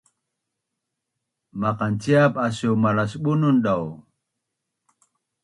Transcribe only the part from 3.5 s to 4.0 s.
dau!